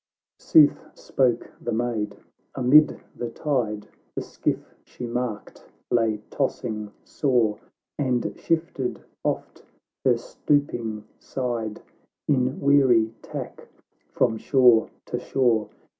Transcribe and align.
—XIV 0.39 0.41
Sooth 0.41 0.79
spoke 0.97 1.51
the 1.61 1.71
Maid.— 1.71 2.17
Amid 2.55 2.99
the 3.15 3.29
tide 3.29 3.87
The 4.15 4.23
skiff 4.23 4.73
she 4.83 5.05
marked 5.05 5.63
lay 5.91 6.17
tossing 6.31 6.91
sore, 7.03 7.59
And 7.99 8.33
shifted 8.35 9.03
oft 9.23 9.61
her 10.03 10.17
stooping 10.17 11.03
side, 11.19 11.83
In 12.27 12.59
weary 12.61 13.13
tack 13.21 13.67
from 14.11 14.37
shore 14.39 14.89
to 15.05 15.19
shore. 15.19 15.69